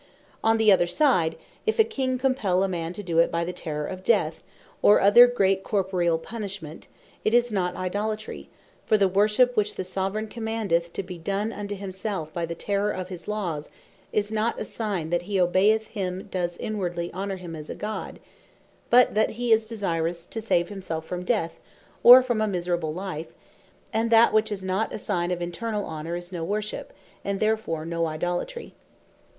[0.43, 1.35] On the other side,
[1.67, 4.43] if a King compell a man to it by the terrour of Death,
[4.81, 6.87] or other great corporall punishment,
[7.23, 8.49] it is not Idolatry:
[8.87, 12.89] For the Worship which the Soveraign commandeth to bee done unto himself by the terrour
[12.89, 13.69] of his Laws,
[14.11, 17.75] is not a sign that he that obeyeth him, does inwardly honour him as a
[17.75, 18.19] God,
[18.89, 21.59] but that he is desirous to save himselfe from death,
[22.01, 23.33] or from a miserable life;
[23.93, 26.91] and that which is not a sign of internall honor, is no Worship;
[27.23, 28.73] and therefore no Idolatry.